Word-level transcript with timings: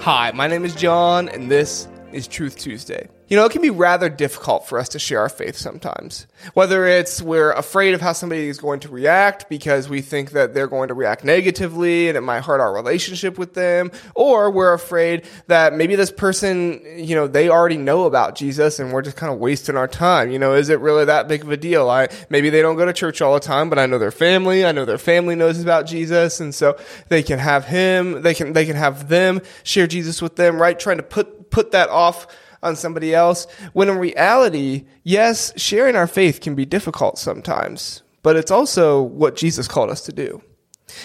Hi, 0.00 0.32
my 0.34 0.46
name 0.46 0.64
is 0.64 0.74
Jon, 0.74 1.28
and 1.28 1.50
this 1.50 1.86
is 2.12 2.26
Truth 2.26 2.56
Tuesday. 2.56 3.08
You 3.28 3.36
know, 3.36 3.44
it 3.44 3.52
can 3.52 3.60
be 3.60 3.68
rather 3.68 4.08
difficult 4.08 4.66
for 4.66 4.78
us 4.78 4.88
to 4.90 4.98
share 4.98 5.20
our 5.20 5.28
faith 5.28 5.54
sometimes. 5.54 6.26
Whether 6.54 6.86
it's 6.86 7.20
we're 7.20 7.52
afraid 7.52 7.92
of 7.92 8.00
how 8.00 8.14
somebody 8.14 8.48
is 8.48 8.56
going 8.56 8.80
to 8.80 8.88
react 8.88 9.50
because 9.50 9.86
we 9.86 10.00
think 10.00 10.30
that 10.30 10.54
they're 10.54 10.66
going 10.66 10.88
to 10.88 10.94
react 10.94 11.24
negatively 11.24 12.08
and 12.08 12.16
it 12.16 12.22
might 12.22 12.44
hurt 12.44 12.58
our 12.58 12.72
relationship 12.72 13.36
with 13.36 13.52
them, 13.52 13.90
or 14.14 14.50
we're 14.50 14.72
afraid 14.72 15.26
that 15.46 15.74
maybe 15.74 15.94
this 15.94 16.10
person, 16.10 16.80
you 16.96 17.14
know, 17.14 17.26
they 17.26 17.50
already 17.50 17.76
know 17.76 18.04
about 18.04 18.34
Jesus 18.34 18.78
and 18.78 18.94
we're 18.94 19.02
just 19.02 19.18
kind 19.18 19.30
of 19.30 19.38
wasting 19.38 19.76
our 19.76 19.88
time. 19.88 20.30
You 20.30 20.38
know, 20.38 20.54
is 20.54 20.70
it 20.70 20.80
really 20.80 21.04
that 21.04 21.28
big 21.28 21.42
of 21.42 21.50
a 21.50 21.56
deal? 21.58 21.90
I, 21.90 22.08
maybe 22.30 22.48
they 22.48 22.62
don't 22.62 22.76
go 22.76 22.86
to 22.86 22.94
church 22.94 23.20
all 23.20 23.34
the 23.34 23.40
time, 23.40 23.68
but 23.68 23.78
I 23.78 23.84
know 23.84 23.98
their 23.98 24.10
family. 24.10 24.64
I 24.64 24.72
know 24.72 24.86
their 24.86 24.96
family 24.96 25.34
knows 25.34 25.60
about 25.60 25.86
Jesus. 25.86 26.40
And 26.40 26.54
so 26.54 26.78
they 27.08 27.22
can 27.22 27.38
have 27.38 27.66
him, 27.66 28.22
they 28.22 28.32
can, 28.32 28.54
they 28.54 28.64
can 28.64 28.76
have 28.76 29.08
them 29.08 29.42
share 29.64 29.86
Jesus 29.86 30.22
with 30.22 30.36
them, 30.36 30.58
right? 30.60 30.80
Trying 30.80 30.96
to 30.96 31.02
put, 31.02 31.50
put 31.50 31.72
that 31.72 31.90
off 31.90 32.26
on 32.62 32.76
somebody 32.76 33.14
else. 33.14 33.46
When 33.72 33.88
in 33.88 33.98
reality, 33.98 34.84
yes, 35.02 35.52
sharing 35.56 35.96
our 35.96 36.06
faith 36.06 36.40
can 36.40 36.54
be 36.54 36.64
difficult 36.64 37.18
sometimes, 37.18 38.02
but 38.22 38.36
it's 38.36 38.50
also 38.50 39.02
what 39.02 39.36
Jesus 39.36 39.68
called 39.68 39.90
us 39.90 40.02
to 40.02 40.12
do. 40.12 40.42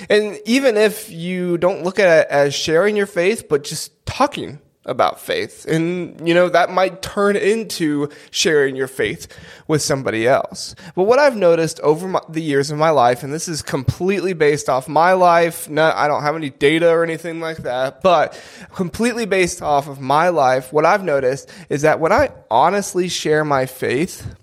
And 0.10 0.40
even 0.46 0.78
if 0.78 1.12
you 1.12 1.58
don't 1.58 1.84
look 1.84 2.00
at 2.00 2.26
it 2.26 2.28
as 2.30 2.54
sharing 2.54 2.96
your 2.96 3.06
faith, 3.06 3.48
but 3.50 3.64
just 3.64 4.06
talking 4.06 4.60
about 4.86 5.20
faith. 5.20 5.66
And, 5.66 6.28
you 6.28 6.34
know, 6.34 6.50
that 6.50 6.70
might 6.70 7.02
turn 7.02 7.36
into 7.36 8.10
sharing 8.32 8.76
your 8.76 8.88
faith 8.88 9.28
with 9.68 9.82
somebody 9.82 10.28
else. 10.28 10.76
But 10.96 11.04
what 11.04 11.20
I've 11.20 11.38
noticed 11.38 11.80
over 11.80 12.08
my, 12.08 12.20
the 12.28 12.42
years 12.42 12.70
of 12.70 12.78
my 12.78 12.90
life, 12.90 13.24
and 13.24 13.34
this 13.34 13.48
is 13.48 13.62
completely 13.62 14.34
based 14.34 14.68
off 14.68 14.88
my 14.90 15.14
life, 15.14 15.70
not, 15.70 15.96
I 15.96 16.08
don't 16.08 16.24
have 16.24 16.36
any 16.36 16.50
data 16.50 16.90
or 16.90 17.04
anything 17.04 17.40
like 17.40 17.58
that, 17.60 18.02
but 18.02 18.40
completely 18.74 19.26
based 19.26 19.62
off 19.62 19.88
of 19.88 20.02
my 20.02 20.30
life, 20.30 20.74
what 20.74 20.86
I've 20.86 21.04
noticed 21.04 21.50
is 21.70 21.84
that 21.84 22.00
when 22.00 22.12
I 22.12 22.32
honestly 22.52 23.08
share 23.08 23.46
my 23.46 23.66
faith, 23.66 24.36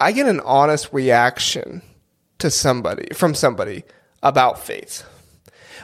I 0.00 0.12
get 0.12 0.26
an 0.26 0.40
honest 0.40 0.92
reaction 0.92 1.82
to 2.38 2.50
somebody, 2.50 3.08
from 3.14 3.34
somebody 3.34 3.84
about 4.22 4.58
faith. 4.58 5.04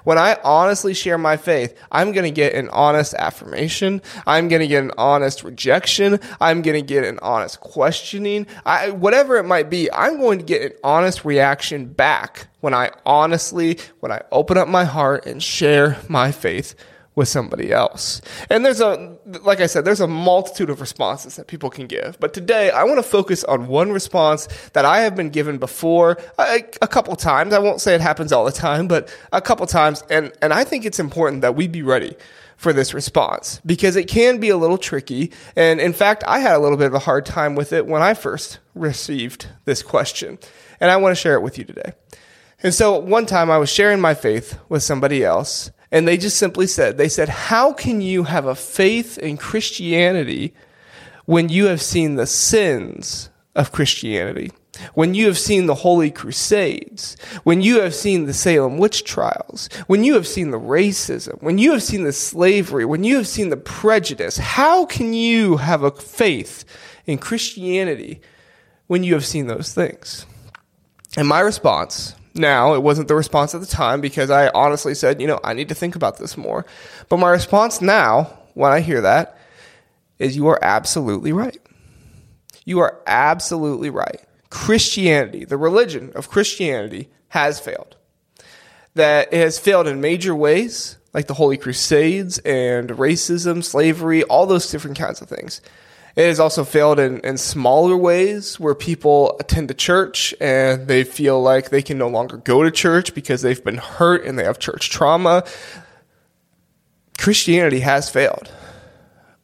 When 0.05 0.19
I 0.19 0.39
honestly 0.45 0.95
share 0.95 1.19
my 1.19 1.37
faith, 1.37 1.79
I'm 1.91 2.13
going 2.13 2.25
to 2.25 2.31
get 2.31 2.55
an 2.55 2.69
honest 2.71 3.15
affirmation. 3.15 4.03
I'm 4.27 4.49
going 4.49 4.61
to 4.61 4.67
get 4.67 4.83
an 4.83 4.93
honest 4.99 5.45
rejection. 5.45 6.21
I'm 6.41 6.63
going 6.63 6.81
to 6.81 6.87
get 6.87 7.05
an 7.05 7.19
honest 7.21 7.61
questioning. 7.61 8.47
I, 8.65 8.91
whatever 8.91 9.37
it 9.37 9.45
might 9.45 9.71
be, 9.71 9.91
I'm 9.93 10.19
going 10.19 10.39
to 10.39 10.45
get 10.45 10.63
an 10.63 10.73
honest 10.85 11.25
reaction 11.25 11.87
back 11.87 12.49
when 12.61 12.75
I 12.75 12.91
honestly, 13.07 13.79
when 14.01 14.13
I 14.13 14.23
open 14.33 14.59
up 14.59 14.69
my 14.69 14.85
heart 14.85 15.27
and 15.27 15.43
share 15.43 15.99
my 16.09 16.33
faith 16.33 16.75
with 17.19 17.29
somebody 17.29 17.73
else. 17.73 18.23
And 18.49 18.65
there's 18.65 18.81
a, 18.81 19.19
like 19.43 19.61
I 19.61 19.67
said, 19.67 19.85
there's 19.85 20.01
a 20.01 20.07
multitude 20.07 20.71
of 20.71 20.81
responses 20.81 21.35
that 21.35 21.49
people 21.49 21.69
can 21.69 21.89
give. 21.89 22.17
But 22.21 22.33
today 22.33 22.71
I 22.71 22.85
want 22.85 22.99
to 22.99 23.03
focus 23.03 23.43
on 23.43 23.67
one 23.67 23.91
response 23.91 24.47
that 24.73 24.85
I 24.85 25.01
have 25.01 25.17
been 25.17 25.31
given 25.31 25.59
before 25.59 26.17
a, 26.39 26.63
a 26.81 26.87
couple 26.87 27.17
times. 27.17 27.53
I 27.53 27.59
won't 27.59 27.81
say 27.81 27.97
it 27.97 28.01
happens 28.01 28.31
all 28.31 28.45
the 28.45 28.53
time, 28.53 28.87
but 28.87 29.13
a 29.33 29.41
couple 29.41 29.67
times. 29.67 30.05
And, 30.09 30.33
and 30.41 30.53
I 30.53 30.63
think 30.63 30.85
it's 30.85 31.01
important 31.01 31.43
that 31.43 31.57
we 31.57 31.67
be 31.67 31.83
ready 31.83 32.17
for 32.57 32.73
this 32.73 32.95
response 32.95 33.61
because 33.67 33.97
it 33.97 34.07
can 34.07 34.39
be 34.39 34.51
a 34.51 34.57
little 34.57 34.79
tricky. 34.79 35.33
And 35.57 35.81
in 35.81 35.95
fact, 35.95 36.23
I 36.25 36.39
had 36.39 36.55
a 36.55 36.61
little 36.61 36.79
bit 36.79 36.87
of 36.87 36.95
a 36.95 37.01
hard 37.01 37.27
time 37.27 37.57
with 37.57 37.73
it 37.73 37.85
when 37.89 38.01
I 38.01 38.15
first 38.15 38.61
received 38.77 39.49
this 39.65 39.83
question. 39.83 40.39
And 40.79 40.89
I 40.89 40.97
want 40.99 41.17
to 41.17 41.21
share 41.21 41.35
it 41.35 41.43
with 41.43 41.59
you 41.59 41.65
today. 41.65 41.95
And 42.63 42.73
so 42.73 42.97
one 42.97 43.27
time 43.27 43.51
I 43.51 43.59
was 43.59 43.71
sharing 43.71 44.01
my 44.01 44.15
faith 44.15 44.57
with 44.69 44.85
somebody 44.85 45.25
else 45.25 45.73
and 45.91 46.07
they 46.07 46.17
just 46.17 46.37
simply 46.37 46.67
said, 46.67 46.99
they 46.99 47.09
said, 47.09 47.29
How 47.29 47.73
can 47.73 48.01
you 48.01 48.25
have 48.25 48.47
a 48.47 48.55
faith 48.55 49.19
in 49.19 49.37
Christianity 49.37 50.55
when 51.25 51.49
you 51.49 51.67
have 51.67 51.81
seen 51.81 52.17
the 52.17 52.27
sins 52.27 53.31
of 53.55 53.73
Christianity? 53.73 54.53
When 54.95 55.15
you 55.15 55.27
have 55.27 55.39
seen 55.39 55.67
the 55.67 55.75
Holy 55.75 56.11
Crusades, 56.11 57.17
when 57.43 57.63
you 57.63 57.81
have 57.81 57.95
seen 57.95 58.27
the 58.27 58.35
Salem 58.35 58.79
witch 58.79 59.03
trials, 59.03 59.69
when 59.89 60.05
you 60.05 60.15
have 60.15 60.27
seen 60.27 60.53
the 60.53 60.61
racism, 60.61 61.43
when 61.43 61.59
you 61.59 61.73
have 61.73 61.83
seen 61.83 62.05
the 62.05 62.13
slavery, 62.13 62.85
when 62.85 63.03
you 63.03 63.17
have 63.17 63.27
seen 63.27 63.49
the 63.49 63.57
prejudice, 63.57 64.37
how 64.37 64.87
can 64.87 65.15
you 65.15 65.57
have 65.57 65.83
a 65.83 65.91
faith 65.91 66.65
in 67.07 67.19
Christianity 67.19 68.21
when 68.87 69.03
you 69.03 69.15
have 69.15 69.27
seen 69.27 69.49
those 69.49 69.75
things? 69.75 70.27
And 71.17 71.27
my 71.27 71.41
response 71.41 72.15
now. 72.35 72.75
It 72.75 72.83
wasn't 72.83 73.09
the 73.09 73.15
response 73.15 73.55
at 73.55 73.61
the 73.61 73.67
time 73.67 74.01
because 74.01 74.31
I 74.31 74.49
honestly 74.49 74.95
said, 74.95 75.21
you 75.21 75.27
know, 75.27 75.41
I 75.45 75.53
need 75.53 75.69
to 75.69 75.75
think 75.75 75.97
about 75.97 76.19
this 76.19 76.37
more. 76.37 76.67
But 77.09 77.19
my 77.19 77.31
response 77.31 77.81
now, 77.81 78.39
when 78.55 78.73
I 78.73 78.81
hear 78.81 79.01
that, 79.01 79.39
is 80.19 80.37
you 80.37 80.47
are 80.49 80.59
absolutely 80.63 81.33
right. 81.33 81.61
You 82.65 82.81
are 82.81 83.01
absolutely 83.07 83.91
right. 83.91 84.21
Christianity, 84.51 85.45
the 85.45 85.57
religion 85.57 86.13
of 86.15 86.29
Christianity, 86.29 87.09
has 87.29 87.61
failed. 87.61 87.97
That 88.95 89.33
it 89.33 89.39
has 89.39 89.59
failed 89.59 89.87
in 89.87 90.01
major 90.01 90.35
ways, 90.35 90.97
like 91.13 91.27
the 91.27 91.35
Holy 91.35 91.57
Crusades 91.57 92.39
and 92.39 92.91
racism, 92.91 93.63
slavery, 93.63 94.23
all 94.25 94.47
those 94.47 94.71
different 94.71 94.99
kinds 94.99 95.21
of 95.21 95.29
things. 95.29 95.61
It 96.19 96.27
has 96.27 96.41
also 96.41 96.65
failed 96.65 96.99
in, 96.99 97.21
in 97.21 97.37
smaller 97.37 97.97
ways 97.97 98.59
where 98.59 98.75
people 98.75 99.37
attend 99.39 99.71
a 99.71 99.75
church 99.75 100.35
and 100.41 100.89
they 100.89 101.05
feel 101.05 101.41
like 101.41 101.71
they 101.71 101.81
can 101.81 101.97
no 101.97 102.09
longer 102.09 102.39
go 102.39 102.65
to 102.65 102.73
church 102.73 103.15
because 103.15 103.43
they've 103.43 103.63
been 103.63 103.77
hurt 103.77 104.25
and 104.25 104.37
they 104.37 104.43
have 104.43 104.59
church 104.59 104.91
trauma. 104.91 105.45
Christianity 107.19 107.79
has 107.81 108.11
failed. 108.11 108.51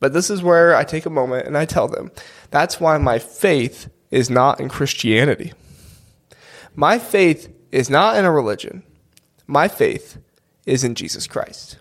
But 0.00 0.14
this 0.14 0.30
is 0.30 0.42
where 0.42 0.74
I 0.74 0.82
take 0.82 1.06
a 1.06 1.10
moment 1.10 1.46
and 1.46 1.56
I 1.56 1.64
tell 1.64 1.86
them 1.86 2.10
that's 2.50 2.80
why 2.80 2.98
my 2.98 3.20
faith 3.20 3.88
is 4.10 4.28
not 4.28 4.58
in 4.58 4.68
Christianity. 4.68 5.52
My 6.74 6.98
faith 6.98 7.54
is 7.70 7.88
not 7.88 8.16
in 8.16 8.24
a 8.24 8.32
religion. 8.32 8.82
My 9.46 9.68
faith 9.68 10.18
is 10.66 10.82
in 10.82 10.96
Jesus 10.96 11.28
Christ. 11.28 11.78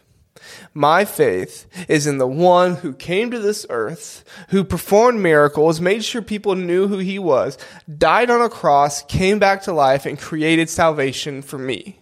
My 0.73 1.05
faith 1.05 1.67
is 1.87 2.07
in 2.07 2.17
the 2.17 2.27
one 2.27 2.75
who 2.77 2.93
came 2.93 3.31
to 3.31 3.39
this 3.39 3.65
earth, 3.69 4.23
who 4.49 4.63
performed 4.63 5.21
miracles, 5.21 5.79
made 5.79 6.03
sure 6.03 6.21
people 6.21 6.55
knew 6.55 6.87
who 6.87 6.97
he 6.97 7.19
was, 7.19 7.57
died 7.97 8.29
on 8.29 8.41
a 8.41 8.49
cross, 8.49 9.03
came 9.03 9.39
back 9.39 9.63
to 9.63 9.73
life, 9.73 10.05
and 10.05 10.19
created 10.19 10.69
salvation 10.69 11.41
for 11.41 11.57
me. 11.57 11.99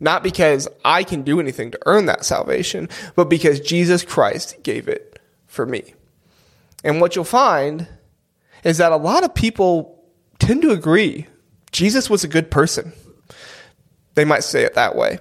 Not 0.00 0.22
because 0.22 0.66
I 0.84 1.04
can 1.04 1.22
do 1.22 1.38
anything 1.38 1.70
to 1.70 1.78
earn 1.86 2.06
that 2.06 2.24
salvation, 2.24 2.88
but 3.14 3.28
because 3.28 3.60
Jesus 3.60 4.02
Christ 4.04 4.56
gave 4.62 4.88
it 4.88 5.20
for 5.46 5.64
me. 5.64 5.94
And 6.82 7.00
what 7.00 7.14
you'll 7.14 7.24
find 7.24 7.86
is 8.64 8.78
that 8.78 8.92
a 8.92 8.96
lot 8.96 9.22
of 9.22 9.34
people 9.34 10.04
tend 10.38 10.62
to 10.62 10.70
agree 10.70 11.26
Jesus 11.70 12.10
was 12.10 12.24
a 12.24 12.28
good 12.28 12.50
person. 12.50 12.92
They 14.14 14.24
might 14.24 14.44
say 14.44 14.64
it 14.64 14.74
that 14.74 14.96
way 14.96 15.20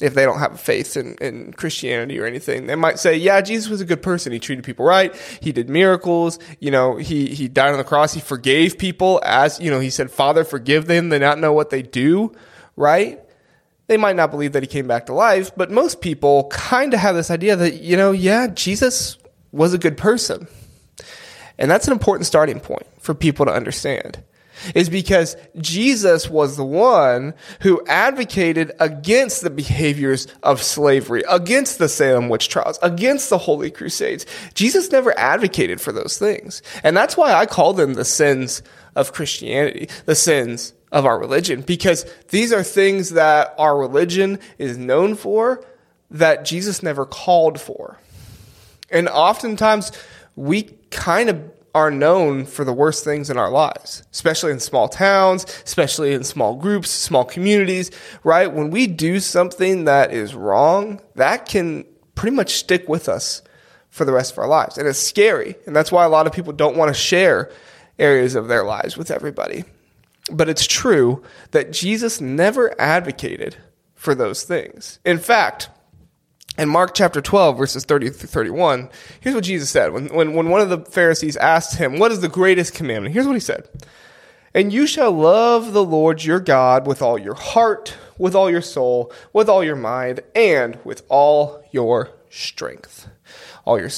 if 0.00 0.14
they 0.14 0.24
don't 0.24 0.40
have 0.40 0.54
a 0.54 0.58
faith 0.58 0.96
in, 0.96 1.14
in 1.20 1.52
Christianity 1.52 2.18
or 2.18 2.26
anything. 2.26 2.66
They 2.66 2.74
might 2.74 2.98
say, 2.98 3.16
yeah, 3.16 3.40
Jesus 3.40 3.68
was 3.68 3.80
a 3.80 3.84
good 3.84 4.02
person. 4.02 4.32
He 4.32 4.40
treated 4.40 4.64
people 4.64 4.84
right. 4.84 5.14
He 5.40 5.52
did 5.52 5.68
miracles. 5.68 6.38
You 6.58 6.72
know, 6.72 6.96
he, 6.96 7.28
he 7.28 7.46
died 7.46 7.70
on 7.70 7.78
the 7.78 7.84
cross. 7.84 8.12
He 8.12 8.20
forgave 8.20 8.76
people 8.76 9.20
as, 9.24 9.60
you 9.60 9.70
know, 9.70 9.78
he 9.78 9.90
said, 9.90 10.10
Father, 10.10 10.42
forgive 10.42 10.86
them. 10.86 11.10
They 11.10 11.20
not 11.20 11.38
know 11.38 11.52
what 11.52 11.70
they 11.70 11.82
do, 11.82 12.32
right? 12.76 13.20
They 13.86 13.96
might 13.96 14.16
not 14.16 14.30
believe 14.30 14.52
that 14.52 14.62
he 14.62 14.66
came 14.66 14.88
back 14.88 15.06
to 15.06 15.12
life, 15.12 15.54
but 15.56 15.70
most 15.70 16.00
people 16.00 16.48
kind 16.48 16.92
of 16.94 17.00
have 17.00 17.14
this 17.14 17.30
idea 17.30 17.54
that, 17.54 17.74
you 17.74 17.96
know, 17.96 18.12
yeah, 18.12 18.48
Jesus 18.48 19.18
was 19.52 19.74
a 19.74 19.78
good 19.78 19.96
person. 19.96 20.48
And 21.58 21.70
that's 21.70 21.86
an 21.86 21.92
important 21.92 22.26
starting 22.26 22.58
point 22.58 22.86
for 22.98 23.14
people 23.14 23.46
to 23.46 23.52
understand 23.52 24.22
is 24.74 24.88
because 24.88 25.36
Jesus 25.58 26.28
was 26.28 26.56
the 26.56 26.64
one 26.64 27.34
who 27.60 27.84
advocated 27.86 28.72
against 28.80 29.42
the 29.42 29.50
behaviors 29.50 30.26
of 30.42 30.62
slavery, 30.62 31.22
against 31.28 31.78
the 31.78 31.88
Salem 31.88 32.28
witch 32.28 32.48
trials, 32.48 32.78
against 32.82 33.30
the 33.30 33.38
Holy 33.38 33.70
Crusades. 33.70 34.26
Jesus 34.54 34.90
never 34.90 35.16
advocated 35.18 35.80
for 35.80 35.92
those 35.92 36.18
things. 36.18 36.62
And 36.82 36.96
that's 36.96 37.16
why 37.16 37.32
I 37.32 37.46
call 37.46 37.72
them 37.72 37.94
the 37.94 38.04
sins 38.04 38.62
of 38.96 39.12
Christianity, 39.12 39.88
the 40.06 40.14
sins 40.14 40.72
of 40.92 41.06
our 41.06 41.18
religion, 41.18 41.62
because 41.62 42.06
these 42.28 42.52
are 42.52 42.62
things 42.62 43.10
that 43.10 43.54
our 43.58 43.76
religion 43.76 44.38
is 44.58 44.78
known 44.78 45.16
for 45.16 45.64
that 46.10 46.44
Jesus 46.44 46.82
never 46.82 47.04
called 47.04 47.60
for. 47.60 47.98
And 48.90 49.08
oftentimes 49.08 49.90
we 50.36 50.70
kind 50.90 51.28
of 51.28 51.53
are 51.74 51.90
known 51.90 52.44
for 52.44 52.64
the 52.64 52.72
worst 52.72 53.04
things 53.04 53.28
in 53.28 53.36
our 53.36 53.50
lives, 53.50 54.04
especially 54.12 54.52
in 54.52 54.60
small 54.60 54.88
towns, 54.88 55.44
especially 55.64 56.12
in 56.12 56.22
small 56.22 56.54
groups, 56.54 56.88
small 56.88 57.24
communities, 57.24 57.90
right? 58.22 58.52
When 58.52 58.70
we 58.70 58.86
do 58.86 59.18
something 59.18 59.84
that 59.84 60.12
is 60.12 60.34
wrong, 60.34 61.00
that 61.16 61.46
can 61.46 61.84
pretty 62.14 62.36
much 62.36 62.54
stick 62.54 62.88
with 62.88 63.08
us 63.08 63.42
for 63.90 64.04
the 64.04 64.12
rest 64.12 64.32
of 64.32 64.38
our 64.38 64.46
lives. 64.46 64.78
And 64.78 64.86
it's 64.86 64.98
scary. 64.98 65.56
And 65.66 65.74
that's 65.74 65.90
why 65.90 66.04
a 66.04 66.08
lot 66.08 66.26
of 66.26 66.32
people 66.32 66.52
don't 66.52 66.76
want 66.76 66.88
to 66.88 67.00
share 67.00 67.50
areas 67.98 68.34
of 68.34 68.48
their 68.48 68.64
lives 68.64 68.96
with 68.96 69.10
everybody. 69.10 69.64
But 70.30 70.48
it's 70.48 70.66
true 70.66 71.22
that 71.50 71.72
Jesus 71.72 72.20
never 72.20 72.80
advocated 72.80 73.56
for 73.94 74.14
those 74.14 74.44
things. 74.44 74.98
In 75.04 75.18
fact, 75.18 75.68
in 76.56 76.68
Mark 76.68 76.94
chapter 76.94 77.20
12, 77.20 77.58
verses 77.58 77.84
30 77.84 78.10
through 78.10 78.28
31, 78.28 78.88
here's 79.20 79.34
what 79.34 79.44
Jesus 79.44 79.70
said. 79.70 79.92
When, 79.92 80.08
when, 80.08 80.34
when 80.34 80.48
one 80.48 80.60
of 80.60 80.68
the 80.68 80.78
Pharisees 80.90 81.36
asked 81.36 81.78
him, 81.78 81.98
What 81.98 82.12
is 82.12 82.20
the 82.20 82.28
greatest 82.28 82.74
commandment? 82.74 83.14
Here's 83.14 83.26
what 83.26 83.34
he 83.34 83.40
said 83.40 83.68
And 84.54 84.72
you 84.72 84.86
shall 84.86 85.10
love 85.10 85.72
the 85.72 85.84
Lord 85.84 86.24
your 86.24 86.40
God 86.40 86.86
with 86.86 87.02
all 87.02 87.18
your 87.18 87.34
heart, 87.34 87.96
with 88.18 88.34
all 88.34 88.50
your 88.50 88.62
soul, 88.62 89.12
with 89.32 89.48
all 89.48 89.64
your 89.64 89.76
mind, 89.76 90.20
and 90.34 90.78
with 90.84 91.02
all 91.08 91.64
your 91.72 92.10
strength. 92.30 93.08
All 93.64 93.80
your, 93.80 93.90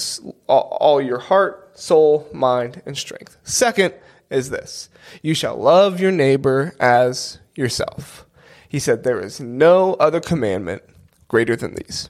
all, 0.46 0.78
all 0.80 1.02
your 1.02 1.18
heart, 1.18 1.78
soul, 1.78 2.28
mind, 2.32 2.82
and 2.86 2.96
strength. 2.96 3.36
Second 3.42 3.94
is 4.30 4.50
this 4.50 4.88
you 5.22 5.34
shall 5.34 5.56
love 5.56 6.00
your 6.00 6.12
neighbor 6.12 6.74
as 6.80 7.38
yourself. 7.54 8.24
He 8.68 8.78
said, 8.78 9.02
There 9.02 9.20
is 9.20 9.40
no 9.40 9.94
other 9.94 10.20
commandment 10.20 10.82
greater 11.28 11.56
than 11.56 11.74
these. 11.74 12.08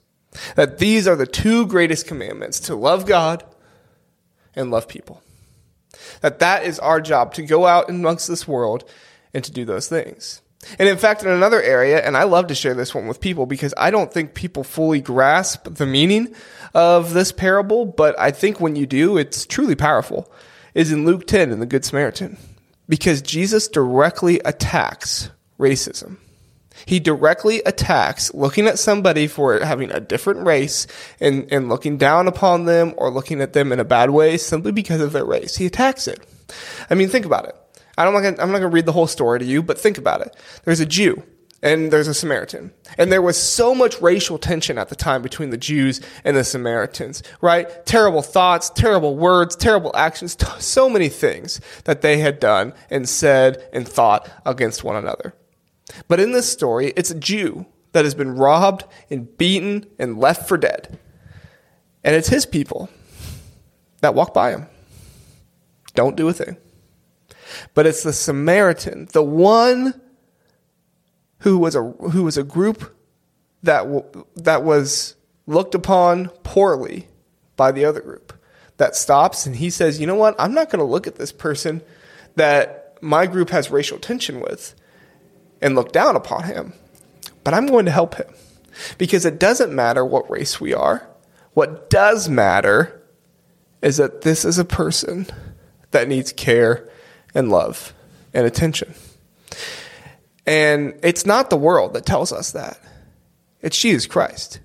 That 0.54 0.78
these 0.78 1.06
are 1.06 1.16
the 1.16 1.26
two 1.26 1.66
greatest 1.66 2.06
commandments 2.06 2.60
to 2.60 2.74
love 2.74 3.06
God 3.06 3.44
and 4.54 4.70
love 4.70 4.88
people. 4.88 5.22
That 6.20 6.38
that 6.40 6.64
is 6.64 6.78
our 6.78 7.00
job 7.00 7.34
to 7.34 7.42
go 7.42 7.66
out 7.66 7.90
amongst 7.90 8.28
this 8.28 8.46
world 8.46 8.88
and 9.32 9.44
to 9.44 9.52
do 9.52 9.64
those 9.64 9.88
things. 9.88 10.42
And 10.78 10.88
in 10.88 10.96
fact, 10.96 11.22
in 11.22 11.28
another 11.28 11.62
area, 11.62 12.04
and 12.04 12.16
I 12.16 12.24
love 12.24 12.48
to 12.48 12.54
share 12.54 12.74
this 12.74 12.94
one 12.94 13.06
with 13.06 13.20
people 13.20 13.46
because 13.46 13.72
I 13.76 13.90
don't 13.90 14.12
think 14.12 14.34
people 14.34 14.64
fully 14.64 15.00
grasp 15.00 15.68
the 15.74 15.86
meaning 15.86 16.34
of 16.74 17.12
this 17.14 17.30
parable, 17.30 17.86
but 17.86 18.18
I 18.18 18.30
think 18.30 18.60
when 18.60 18.74
you 18.76 18.86
do, 18.86 19.16
it's 19.16 19.46
truly 19.46 19.76
powerful, 19.76 20.30
is 20.74 20.90
in 20.90 21.04
Luke 21.04 21.26
10 21.26 21.52
in 21.52 21.60
the 21.60 21.66
Good 21.66 21.84
Samaritan. 21.84 22.36
Because 22.88 23.22
Jesus 23.22 23.68
directly 23.68 24.40
attacks 24.44 25.30
racism. 25.58 26.16
He 26.84 27.00
directly 27.00 27.62
attacks 27.64 28.32
looking 28.34 28.66
at 28.66 28.78
somebody 28.78 29.26
for 29.26 29.58
having 29.64 29.90
a 29.90 30.00
different 30.00 30.46
race 30.46 30.86
and, 31.20 31.50
and 31.50 31.68
looking 31.68 31.96
down 31.96 32.28
upon 32.28 32.66
them 32.66 32.94
or 32.96 33.10
looking 33.10 33.40
at 33.40 33.52
them 33.52 33.72
in 33.72 33.80
a 33.80 33.84
bad 33.84 34.10
way 34.10 34.36
simply 34.36 34.72
because 34.72 35.00
of 35.00 35.12
their 35.12 35.24
race. 35.24 35.56
He 35.56 35.66
attacks 35.66 36.06
it. 36.06 36.20
I 36.90 36.94
mean, 36.94 37.08
think 37.08 37.26
about 37.26 37.46
it. 37.46 37.56
I 37.98 38.04
don't, 38.04 38.14
I'm 38.14 38.52
not 38.52 38.58
going 38.58 38.62
to 38.62 38.68
read 38.68 38.86
the 38.86 38.92
whole 38.92 39.06
story 39.06 39.38
to 39.38 39.44
you, 39.44 39.62
but 39.62 39.78
think 39.80 39.96
about 39.96 40.20
it. 40.20 40.36
There's 40.64 40.80
a 40.80 40.86
Jew 40.86 41.22
and 41.62 41.90
there's 41.90 42.08
a 42.08 42.14
Samaritan. 42.14 42.72
And 42.98 43.10
there 43.10 43.22
was 43.22 43.40
so 43.40 43.74
much 43.74 44.00
racial 44.00 44.38
tension 44.38 44.78
at 44.78 44.88
the 44.88 44.96
time 44.96 45.22
between 45.22 45.50
the 45.50 45.56
Jews 45.56 46.00
and 46.24 46.36
the 46.36 46.44
Samaritans, 46.44 47.22
right? 47.40 47.86
Terrible 47.86 48.22
thoughts, 48.22 48.70
terrible 48.70 49.16
words, 49.16 49.56
terrible 49.56 49.90
actions, 49.96 50.36
so 50.58 50.88
many 50.88 51.08
things 51.08 51.60
that 51.84 52.02
they 52.02 52.18
had 52.18 52.38
done 52.38 52.74
and 52.90 53.08
said 53.08 53.66
and 53.72 53.88
thought 53.88 54.30
against 54.44 54.84
one 54.84 54.96
another. 54.96 55.34
But 56.08 56.20
in 56.20 56.32
this 56.32 56.50
story, 56.50 56.92
it's 56.96 57.10
a 57.10 57.18
Jew 57.18 57.66
that 57.92 58.04
has 58.04 58.14
been 58.14 58.36
robbed 58.36 58.84
and 59.10 59.36
beaten 59.38 59.86
and 59.98 60.18
left 60.18 60.48
for 60.48 60.58
dead. 60.58 60.98
And 62.04 62.14
it's 62.14 62.28
his 62.28 62.46
people 62.46 62.88
that 64.00 64.14
walk 64.14 64.34
by 64.34 64.50
him. 64.50 64.66
Don't 65.94 66.16
do 66.16 66.28
a 66.28 66.32
thing. 66.32 66.56
But 67.74 67.86
it's 67.86 68.02
the 68.02 68.12
Samaritan, 68.12 69.08
the 69.12 69.22
one 69.22 70.00
who 71.40 71.58
was 71.58 71.74
a 71.74 71.82
who 71.82 72.24
was 72.24 72.36
a 72.36 72.42
group 72.42 72.94
that 73.62 73.82
w- 73.82 74.26
that 74.36 74.62
was 74.62 75.14
looked 75.46 75.74
upon 75.74 76.28
poorly 76.42 77.08
by 77.56 77.72
the 77.72 77.84
other 77.84 78.00
group 78.00 78.32
that 78.76 78.96
stops 78.96 79.46
and 79.46 79.56
he 79.56 79.70
says, 79.70 80.00
"You 80.00 80.06
know 80.06 80.16
what? 80.16 80.34
I'm 80.38 80.54
not 80.54 80.70
going 80.70 80.80
to 80.80 80.90
look 80.90 81.06
at 81.06 81.16
this 81.16 81.32
person 81.32 81.82
that 82.34 82.98
my 83.00 83.26
group 83.26 83.50
has 83.50 83.70
racial 83.70 83.98
tension 83.98 84.40
with 84.40 84.74
and 85.60 85.74
look 85.74 85.92
down 85.92 86.16
upon 86.16 86.44
him, 86.44 86.72
but 87.44 87.54
I'm 87.54 87.66
going 87.66 87.86
to 87.86 87.90
help 87.90 88.16
him. 88.16 88.32
Because 88.98 89.24
it 89.24 89.38
doesn't 89.40 89.74
matter 89.74 90.04
what 90.04 90.30
race 90.30 90.60
we 90.60 90.74
are. 90.74 91.08
What 91.54 91.88
does 91.88 92.28
matter 92.28 93.02
is 93.80 93.96
that 93.96 94.22
this 94.22 94.44
is 94.44 94.58
a 94.58 94.64
person 94.64 95.26
that 95.92 96.08
needs 96.08 96.32
care 96.32 96.88
and 97.34 97.50
love 97.50 97.94
and 98.34 98.46
attention. 98.46 98.94
And 100.46 100.98
it's 101.02 101.24
not 101.24 101.50
the 101.50 101.56
world 101.56 101.94
that 101.94 102.06
tells 102.06 102.32
us 102.32 102.52
that, 102.52 102.78
it's 103.62 103.80
Jesus 103.80 104.06
Christ. 104.06 104.60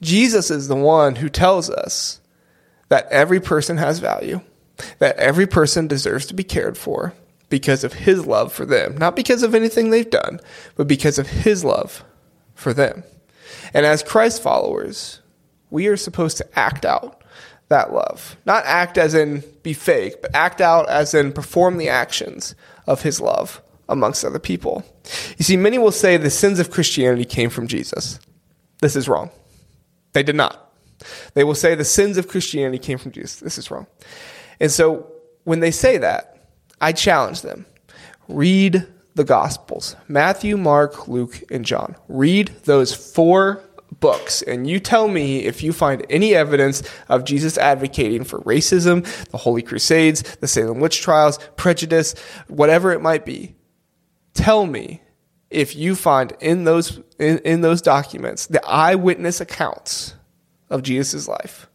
Jesus 0.00 0.50
is 0.50 0.68
the 0.68 0.74
one 0.74 1.16
who 1.16 1.28
tells 1.28 1.70
us 1.70 2.20
that 2.88 3.06
every 3.10 3.40
person 3.40 3.76
has 3.76 3.98
value, 3.98 4.40
that 4.98 5.16
every 5.16 5.46
person 5.46 5.86
deserves 5.86 6.26
to 6.26 6.34
be 6.34 6.44
cared 6.44 6.76
for, 6.76 7.14
because 7.54 7.84
of 7.84 7.92
his 7.92 8.26
love 8.26 8.52
for 8.52 8.66
them, 8.66 8.96
not 8.96 9.14
because 9.14 9.44
of 9.44 9.54
anything 9.54 9.90
they've 9.90 10.10
done, 10.10 10.40
but 10.74 10.88
because 10.88 11.20
of 11.20 11.28
his 11.28 11.64
love 11.64 12.02
for 12.56 12.74
them. 12.74 13.04
And 13.72 13.86
as 13.86 14.02
Christ 14.02 14.42
followers, 14.42 15.20
we 15.70 15.86
are 15.86 15.96
supposed 15.96 16.36
to 16.38 16.58
act 16.58 16.84
out 16.84 17.22
that 17.68 17.92
love. 17.92 18.36
Not 18.44 18.64
act 18.64 18.98
as 18.98 19.14
in 19.14 19.44
be 19.62 19.72
fake, 19.72 20.20
but 20.20 20.34
act 20.34 20.60
out 20.60 20.88
as 20.88 21.14
in 21.14 21.32
perform 21.32 21.76
the 21.76 21.88
actions 21.88 22.56
of 22.88 23.02
his 23.02 23.20
love 23.20 23.62
amongst 23.88 24.24
other 24.24 24.40
people. 24.40 24.84
You 25.38 25.44
see, 25.44 25.56
many 25.56 25.78
will 25.78 25.92
say 25.92 26.16
the 26.16 26.30
sins 26.30 26.58
of 26.58 26.72
Christianity 26.72 27.24
came 27.24 27.50
from 27.50 27.68
Jesus. 27.68 28.18
This 28.80 28.96
is 28.96 29.08
wrong. 29.08 29.30
They 30.12 30.24
did 30.24 30.34
not. 30.34 30.72
They 31.34 31.44
will 31.44 31.54
say 31.54 31.76
the 31.76 31.84
sins 31.84 32.18
of 32.18 32.26
Christianity 32.26 32.80
came 32.80 32.98
from 32.98 33.12
Jesus. 33.12 33.38
This 33.38 33.58
is 33.58 33.70
wrong. 33.70 33.86
And 34.58 34.72
so 34.72 35.06
when 35.44 35.60
they 35.60 35.70
say 35.70 35.98
that, 35.98 36.33
I 36.84 36.92
challenge 36.92 37.40
them. 37.40 37.64
Read 38.28 38.86
the 39.14 39.24
Gospels 39.24 39.96
Matthew, 40.06 40.58
Mark, 40.58 41.08
Luke, 41.08 41.42
and 41.50 41.64
John. 41.64 41.96
Read 42.08 42.48
those 42.64 42.94
four 42.94 43.62
books 44.00 44.42
and 44.42 44.68
you 44.68 44.78
tell 44.78 45.08
me 45.08 45.46
if 45.46 45.62
you 45.62 45.72
find 45.72 46.04
any 46.10 46.34
evidence 46.34 46.82
of 47.08 47.24
Jesus 47.24 47.56
advocating 47.56 48.22
for 48.22 48.40
racism, 48.40 49.02
the 49.30 49.38
Holy 49.38 49.62
Crusades, 49.62 50.36
the 50.40 50.46
Salem 50.46 50.78
witch 50.78 51.00
trials, 51.00 51.38
prejudice, 51.56 52.14
whatever 52.48 52.92
it 52.92 53.00
might 53.00 53.24
be. 53.24 53.54
Tell 54.34 54.66
me 54.66 55.00
if 55.48 55.74
you 55.74 55.94
find 55.94 56.34
in 56.38 56.64
those 56.64 57.00
in, 57.18 57.38
in 57.38 57.62
those 57.62 57.80
documents 57.80 58.46
the 58.46 58.62
eyewitness 58.66 59.40
accounts 59.40 60.16
of 60.68 60.82
Jesus' 60.82 61.28
life 61.28 61.66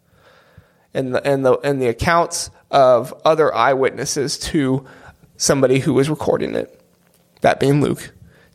and 0.94 1.16
the 1.16 1.28
and 1.28 1.44
the 1.44 1.58
and 1.60 1.82
the 1.82 1.88
accounts 1.88 2.52
of 2.72 3.14
other 3.26 3.54
eyewitnesses 3.54 4.38
to 4.38 4.86
somebody 5.40 5.80
who 5.80 5.94
was 5.94 6.10
recording 6.10 6.54
it, 6.54 6.80
that 7.42 7.60
being 7.60 7.82
Luke. 7.82 8.12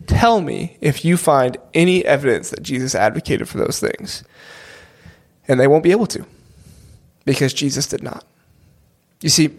Tell 0.06 0.40
me 0.42 0.76
if 0.82 1.04
you 1.04 1.16
find 1.16 1.56
any 1.72 2.04
evidence 2.04 2.50
that 2.50 2.62
Jesus 2.62 2.94
advocated 2.94 3.48
for 3.48 3.58
those 3.58 3.80
things. 3.80 4.22
And 5.48 5.58
they 5.58 5.66
won't 5.66 5.82
be 5.82 5.92
able 5.92 6.06
to 6.08 6.24
because 7.24 7.54
Jesus 7.54 7.86
did 7.86 8.02
not. 8.02 8.24
You 9.22 9.30
see, 9.30 9.50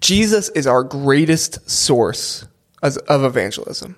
Jesus 0.00 0.48
is 0.50 0.66
our 0.66 0.82
greatest 0.82 1.68
source 1.68 2.46
of 2.82 3.24
evangelism. 3.24 3.96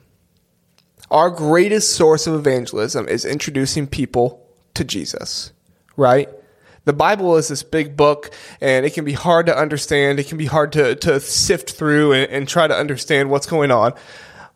Our 1.10 1.30
greatest 1.30 1.92
source 1.92 2.26
of 2.26 2.34
evangelism 2.34 3.08
is 3.08 3.24
introducing 3.24 3.86
people 3.86 4.44
to 4.74 4.84
Jesus, 4.84 5.52
right? 5.96 6.28
The 6.88 6.94
Bible 6.94 7.36
is 7.36 7.48
this 7.48 7.62
big 7.62 7.98
book 7.98 8.30
and 8.62 8.86
it 8.86 8.94
can 8.94 9.04
be 9.04 9.12
hard 9.12 9.44
to 9.44 9.54
understand. 9.54 10.18
It 10.18 10.26
can 10.26 10.38
be 10.38 10.46
hard 10.46 10.72
to, 10.72 10.94
to 10.94 11.20
sift 11.20 11.72
through 11.72 12.14
and, 12.14 12.30
and 12.32 12.48
try 12.48 12.66
to 12.66 12.74
understand 12.74 13.28
what's 13.28 13.46
going 13.46 13.70
on. 13.70 13.92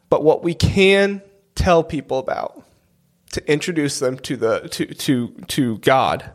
But 0.08 0.24
what 0.24 0.42
we 0.42 0.54
can 0.54 1.20
tell 1.54 1.84
people 1.84 2.18
about 2.18 2.64
to 3.32 3.52
introduce 3.52 3.98
them 3.98 4.16
to 4.20 4.38
the 4.38 4.66
to 4.70 4.86
to 4.86 5.28
to 5.48 5.76
God 5.78 6.30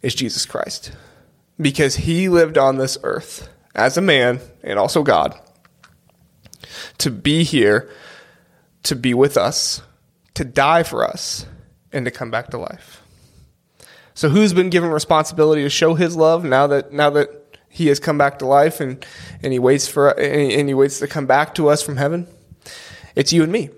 is 0.00 0.14
Jesus 0.14 0.46
Christ. 0.46 0.92
Because 1.60 1.96
he 1.96 2.30
lived 2.30 2.56
on 2.56 2.78
this 2.78 2.96
earth 3.02 3.50
as 3.74 3.98
a 3.98 4.02
man 4.02 4.40
and 4.62 4.78
also 4.78 5.02
God 5.02 5.38
to 6.96 7.10
be 7.10 7.44
here, 7.44 7.90
to 8.84 8.96
be 8.96 9.12
with 9.12 9.36
us, 9.36 9.82
to 10.32 10.44
die 10.44 10.84
for 10.84 11.06
us, 11.06 11.44
and 11.92 12.06
to 12.06 12.10
come 12.10 12.30
back 12.30 12.48
to 12.48 12.56
life. 12.56 13.02
So 14.18 14.28
who's 14.28 14.52
been 14.52 14.68
given 14.68 14.90
responsibility 14.90 15.62
to 15.62 15.70
show 15.70 15.94
his 15.94 16.16
love 16.16 16.42
now 16.42 16.66
that 16.66 16.92
now 16.92 17.08
that 17.10 17.56
he 17.68 17.86
has 17.86 18.00
come 18.00 18.18
back 18.18 18.40
to 18.40 18.46
life 18.46 18.80
and, 18.80 19.06
and 19.44 19.52
he 19.52 19.60
waits 19.60 19.86
for 19.86 20.08
and 20.08 20.68
he, 20.68 20.74
waits 20.74 20.98
to 20.98 21.06
come 21.06 21.26
back 21.26 21.54
to 21.54 21.68
us 21.68 21.84
from 21.84 21.98
heaven? 21.98 22.26
It's 23.14 23.32
you 23.32 23.44
and 23.44 23.52
me. 23.52 23.70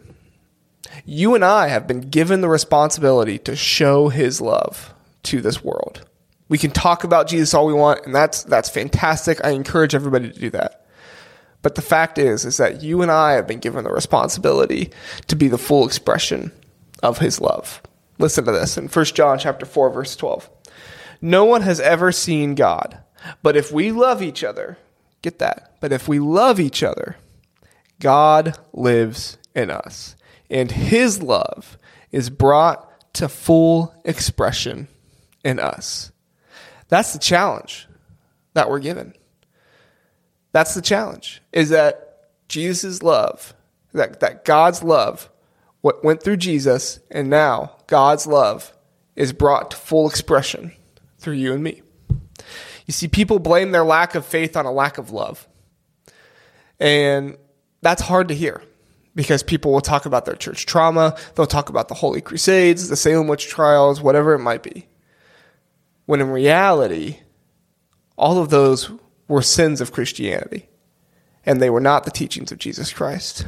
You 1.04 1.35
and 1.35 1.44
I 1.44 1.68
have 1.68 1.87
been 1.87 2.00
given 2.00 2.40
the 2.40 2.49
responsibility 2.49 3.37
to 3.40 3.54
show 3.54 4.09
his 4.09 4.40
love 4.40 4.94
to 5.25 5.42
this 5.42 5.62
world. 5.62 6.09
We 6.49 6.56
can 6.56 6.70
talk 6.70 7.04
about 7.04 7.28
Jesus 7.28 7.52
all 7.52 7.66
we 7.66 7.75
want, 7.75 8.06
and 8.06 8.14
that's 8.14 8.42
that's 8.42 8.70
fantastic. 8.70 9.44
I 9.44 9.50
encourage 9.50 9.94
everybody 9.94 10.32
to 10.32 10.40
do 10.40 10.49
that. 10.49 10.87
But 11.61 11.75
the 11.75 11.82
fact 11.82 12.16
is, 12.16 12.47
is 12.47 12.56
that 12.56 12.82
you 12.82 13.02
and 13.02 13.11
I 13.11 13.32
have 13.32 13.47
been 13.47 13.61
given 13.61 13.85
the 13.85 13.92
responsibility 13.92 14.90
to 15.26 15.37
be 15.37 15.49
the 15.49 15.59
full 15.59 15.87
expression 15.87 16.50
of 17.02 17.18
his 17.18 17.42
love. 17.42 17.82
Listen 18.21 18.45
to 18.45 18.53
this 18.53 18.77
in 18.77 18.89
1 18.89 19.05
John 19.07 19.39
chapter 19.39 19.65
4 19.65 19.91
verse 19.91 20.15
12. 20.15 20.50
No 21.23 21.47
one 21.47 21.62
has 21.62 21.81
ever 21.81 22.12
seen 22.12 22.55
God, 22.55 22.99
but 23.43 23.57
if 23.57 23.73
we 23.73 23.93
love 23.93 24.23
each 24.23 24.45
other, 24.45 24.77
get 25.23 25.39
that. 25.39 25.77
But 25.81 25.91
if 25.91 26.07
we 26.07 26.19
love 26.19 26.61
each 26.61 26.83
other, 26.83 27.17
God 27.99 28.59
lives 28.75 29.39
in 29.55 29.71
us, 29.71 30.17
and 30.50 30.71
his 30.71 31.23
love 31.23 31.79
is 32.12 32.29
brought 32.29 32.87
to 33.15 33.27
full 33.27 33.95
expression 34.05 34.89
in 35.43 35.59
us. 35.59 36.12
That's 36.89 37.15
the 37.15 37.19
challenge 37.19 37.89
that 38.53 38.69
we're 38.69 38.81
given. 38.81 39.15
That's 40.53 40.75
the 40.75 40.83
challenge 40.83 41.41
is 41.53 41.71
that 41.71 42.29
Jesus' 42.49 43.03
love, 43.03 43.55
that, 43.95 44.21
that 44.21 44.45
God's 44.45 44.83
love, 44.83 45.31
what 45.81 46.05
went 46.05 46.23
through 46.23 46.37
Jesus, 46.37 47.00
and 47.11 47.31
now 47.31 47.77
God's 47.90 48.25
love 48.25 48.73
is 49.16 49.32
brought 49.32 49.73
to 49.73 49.76
full 49.76 50.09
expression 50.09 50.73
through 51.18 51.35
you 51.35 51.52
and 51.52 51.62
me. 51.62 51.82
You 52.87 52.92
see, 52.92 53.09
people 53.09 53.40
blame 53.40 53.73
their 53.73 53.85
lack 53.85 54.14
of 54.14 54.25
faith 54.25 54.56
on 54.56 54.64
a 54.64 54.70
lack 54.70 54.97
of 54.97 55.11
love. 55.11 55.47
And 56.78 57.37
that's 57.82 58.00
hard 58.00 58.28
to 58.28 58.35
hear 58.35 58.62
because 59.16 59.42
people 59.42 59.73
will 59.73 59.80
talk 59.80 60.06
about 60.06 60.25
their 60.25 60.37
church 60.37 60.66
trauma, 60.66 61.16
they'll 61.35 61.47
talk 61.47 61.68
about 61.68 61.88
the 61.88 61.94
Holy 61.94 62.20
Crusades, 62.20 62.88
the 62.88 62.97
Salem 62.97 63.26
witch 63.26 63.49
trials, 63.49 64.00
whatever 64.00 64.35
it 64.35 64.38
might 64.38 64.62
be. 64.62 64.87
When 66.06 66.20
in 66.20 66.30
reality, 66.30 67.18
all 68.16 68.38
of 68.38 68.50
those 68.50 68.88
were 69.26 69.42
sins 69.42 69.80
of 69.80 69.92
Christianity, 69.92 70.68
and 71.44 71.61
they 71.61 71.70
were 71.70 71.80
not 71.80 72.04
the 72.04 72.11
teachings 72.12 72.52
of 72.52 72.59
Jesus 72.59 72.92
Christ. 72.92 73.47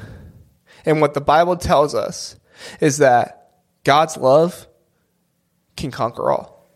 And 0.85 1.01
what 1.01 1.15
the 1.15 1.21
Bible 1.21 1.57
tells 1.57 1.95
us 1.95 2.37
is 2.81 2.99
that 2.99 3.42
God's 3.85 4.17
love 4.17 4.67
can 5.77 5.91
conquer 5.91 6.31
all. 6.31 6.69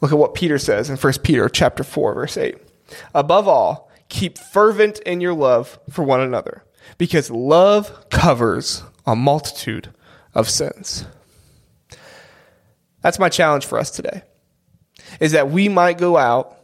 Look 0.00 0.12
at 0.12 0.18
what 0.18 0.34
Peter 0.34 0.58
says 0.58 0.90
in 0.90 0.96
1 0.96 1.12
Peter 1.22 1.48
chapter 1.48 1.82
4 1.82 2.14
verse 2.14 2.36
8. 2.36 2.56
Above 3.14 3.48
all, 3.48 3.90
keep 4.08 4.38
fervent 4.38 4.98
in 5.00 5.20
your 5.20 5.34
love 5.34 5.78
for 5.90 6.02
one 6.02 6.20
another, 6.20 6.64
because 6.96 7.30
love 7.30 8.08
covers 8.10 8.82
a 9.06 9.14
multitude 9.14 9.92
of 10.34 10.48
sins. 10.48 11.04
That's 13.02 13.18
my 13.18 13.28
challenge 13.28 13.66
for 13.66 13.78
us 13.78 13.90
today. 13.90 14.22
Is 15.20 15.32
that 15.32 15.50
we 15.50 15.68
might 15.68 15.98
go 15.98 16.16
out 16.16 16.56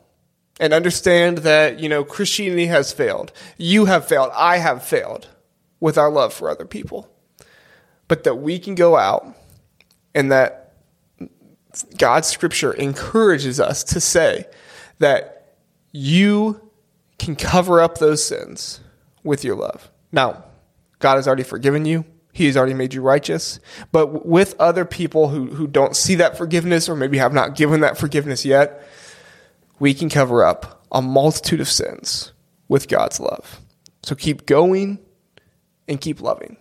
and 0.61 0.73
understand 0.73 1.39
that, 1.39 1.81
you 1.81 1.89
know, 1.89 2.05
Christianity 2.05 2.67
has 2.67 2.93
failed. 2.93 3.33
You 3.59 3.87
have 3.87 4.07
failed. 4.07 4.31
I 4.35 4.59
have 4.59 4.85
failed 4.85 5.29
with 5.81 5.99
our 5.99 6.11
love 6.11 6.33
for 6.33 6.49
other 6.49 6.65
people. 6.65 7.09
But 8.09 8.25
that 8.25 8.37
we 8.37 8.59
can 8.59 8.75
go 8.75 8.97
out 8.97 9.35
and 10.15 10.31
that 10.33 10.73
God's 11.99 12.29
scripture 12.29 12.73
encourages 12.73 13.59
us 13.61 13.83
to 13.85 14.01
say 14.01 14.47
that 14.99 15.57
you 15.93 16.71
can 17.19 17.37
cover 17.37 17.81
up 17.81 17.99
those 17.99 18.25
sins 18.25 18.81
with 19.23 19.45
your 19.45 19.57
love. 19.57 19.91
Now, 20.13 20.45
God 20.99 21.17
has 21.17 21.27
already 21.27 21.43
forgiven 21.43 21.85
you. 21.85 22.05
He 22.33 22.47
has 22.47 22.57
already 22.57 22.75
made 22.75 22.95
you 22.95 23.01
righteous. 23.01 23.61
But 23.93 24.27
with 24.27 24.55
other 24.59 24.85
people 24.85 25.29
who, 25.29 25.47
who 25.47 25.67
don't 25.67 25.95
see 25.95 26.17
that 26.17 26.37
forgiveness 26.37 26.89
or 26.89 26.97
maybe 26.97 27.19
have 27.19 27.33
not 27.33 27.55
given 27.55 27.81
that 27.81 27.97
forgiveness 27.97 28.45
yet, 28.45 28.87
we 29.79 29.95
can 29.95 30.09
cover 30.09 30.45
up 30.45 30.85
a 30.91 31.01
multitude 31.03 31.61
of 31.61 31.69
sins 31.69 32.33
with 32.69 32.89
God's 32.89 33.21
love. 33.21 33.61
So 34.03 34.15
keep 34.15 34.47
going 34.47 34.99
and 35.89 36.01
keep 36.01 36.21
loving. 36.21 36.57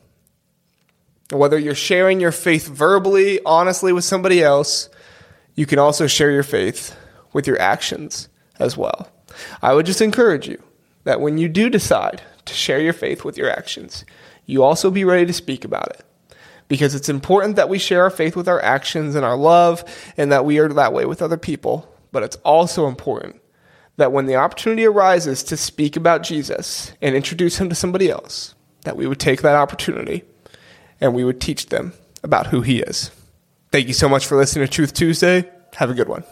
Whether 1.32 1.58
you're 1.58 1.76
sharing 1.76 2.20
your 2.20 2.32
faith 2.32 2.68
verbally, 2.68 3.40
honestly 3.46 3.94
with 3.94 4.04
somebody 4.04 4.44
else, 4.44 4.90
you 5.56 5.66
can 5.66 5.80
also 5.80 6.08
share 6.08 6.32
your 6.32 6.44
faith 6.44 6.96
with 7.32 7.48
your 7.48 7.60
actions 7.60 8.30
as 8.60 8.78
well. 8.78 9.10
I 9.62 9.74
would 9.74 9.86
just 9.86 10.02
encourage 10.02 10.48
you 10.48 10.62
that 11.06 11.22
when 11.22 11.38
you 11.38 11.50
do 11.50 11.70
decide 11.70 12.22
to 12.46 12.54
share 12.54 12.80
your 12.80 12.94
faith 12.94 13.24
with 13.24 13.38
your 13.38 13.50
actions, 13.50 14.06
you 14.46 14.64
also 14.64 14.92
be 14.92 15.06
ready 15.06 15.26
to 15.26 15.34
speak 15.34 15.66
about 15.66 15.90
it. 15.90 16.06
Because 16.68 16.96
it's 16.96 17.10
important 17.10 17.56
that 17.56 17.70
we 17.70 17.78
share 17.78 18.04
our 18.04 18.10
faith 18.10 18.36
with 18.36 18.48
our 18.48 18.62
actions 18.62 19.16
and 19.16 19.26
our 19.26 19.38
love, 19.38 19.84
and 20.18 20.32
that 20.32 20.46
we 20.46 20.60
are 20.60 20.70
that 20.70 20.94
way 20.94 21.06
with 21.06 21.22
other 21.22 21.38
people 21.38 21.94
but 22.14 22.24
it's 22.24 22.38
also 22.38 22.88
important 22.88 23.42
that 23.98 24.14
when 24.14 24.28
the 24.28 24.36
opportunity 24.36 24.86
arises 24.86 25.44
to 25.44 25.58
speak 25.58 25.98
about 25.98 26.24
Jesus 26.24 26.94
and 27.02 27.16
introduce 27.16 27.58
him 27.58 27.68
to 27.70 27.76
somebody 27.76 28.10
else, 28.10 28.56
that 28.84 28.96
we 28.96 29.08
would 29.08 29.20
take 29.20 29.42
that 29.42 29.56
opportunity 29.56 30.24
and 31.04 31.14
we 31.14 31.26
would 31.26 31.42
teach 31.42 31.68
them 31.68 31.94
about 32.24 32.48
who 32.48 32.62
he 32.62 32.80
is. 32.80 33.12
Thank 33.72 33.88
you 33.88 33.94
so 33.94 34.08
much 34.08 34.26
for 34.26 34.38
listening 34.38 34.66
to 34.66 34.72
Truth 34.72 34.94
Tuesday. 34.94 35.44
Have 35.76 35.92
a 35.92 35.94
good 35.94 36.08
one. 36.08 36.24